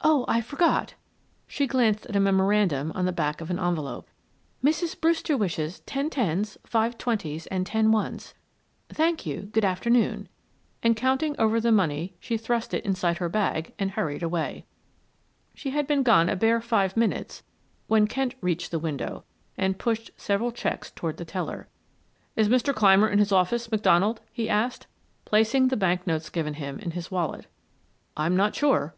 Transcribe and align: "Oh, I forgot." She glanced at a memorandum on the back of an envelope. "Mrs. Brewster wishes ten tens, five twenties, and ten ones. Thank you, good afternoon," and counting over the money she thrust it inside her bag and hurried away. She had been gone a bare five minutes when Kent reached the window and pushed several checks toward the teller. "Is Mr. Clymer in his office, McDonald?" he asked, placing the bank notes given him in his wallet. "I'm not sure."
"Oh, 0.00 0.24
I 0.26 0.40
forgot." 0.40 0.94
She 1.46 1.68
glanced 1.68 2.04
at 2.06 2.16
a 2.16 2.18
memorandum 2.18 2.90
on 2.96 3.04
the 3.04 3.12
back 3.12 3.40
of 3.40 3.50
an 3.52 3.60
envelope. 3.60 4.08
"Mrs. 4.64 5.00
Brewster 5.00 5.36
wishes 5.36 5.78
ten 5.86 6.10
tens, 6.10 6.58
five 6.66 6.98
twenties, 6.98 7.46
and 7.46 7.64
ten 7.64 7.92
ones. 7.92 8.34
Thank 8.88 9.26
you, 9.26 9.42
good 9.52 9.64
afternoon," 9.64 10.28
and 10.82 10.96
counting 10.96 11.36
over 11.38 11.60
the 11.60 11.70
money 11.70 12.16
she 12.18 12.36
thrust 12.36 12.74
it 12.74 12.84
inside 12.84 13.18
her 13.18 13.28
bag 13.28 13.72
and 13.78 13.92
hurried 13.92 14.24
away. 14.24 14.66
She 15.54 15.70
had 15.70 15.86
been 15.86 16.02
gone 16.02 16.28
a 16.28 16.34
bare 16.34 16.60
five 16.60 16.96
minutes 16.96 17.44
when 17.86 18.08
Kent 18.08 18.34
reached 18.40 18.72
the 18.72 18.80
window 18.80 19.22
and 19.56 19.78
pushed 19.78 20.10
several 20.16 20.50
checks 20.50 20.90
toward 20.90 21.16
the 21.16 21.24
teller. 21.24 21.68
"Is 22.34 22.48
Mr. 22.48 22.74
Clymer 22.74 23.08
in 23.08 23.20
his 23.20 23.30
office, 23.30 23.70
McDonald?" 23.70 24.20
he 24.32 24.50
asked, 24.50 24.88
placing 25.24 25.68
the 25.68 25.76
bank 25.76 26.08
notes 26.08 26.28
given 26.28 26.54
him 26.54 26.80
in 26.80 26.90
his 26.90 27.08
wallet. 27.12 27.46
"I'm 28.16 28.36
not 28.36 28.56
sure." 28.56 28.96